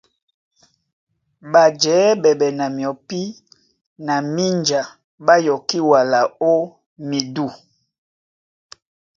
Ɓajɛɛ́ 1.51 2.17
ɓɛɓɛ 2.21 2.47
na 2.57 2.65
myɔpí 2.75 3.19
na 4.05 4.15
mínja 4.33 4.79
ɓá 5.25 5.33
yɔkí 5.45 5.77
wala 5.91 6.19
ó 6.49 6.53
midû. 7.07 7.45